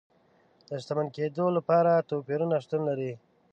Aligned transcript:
د 0.67 0.69
شتمن 0.83 1.07
کېدو 1.15 1.45
لپاره 1.57 2.05
توپیرونه 2.09 2.55
شتون 2.63 2.81
لري. 2.89 3.11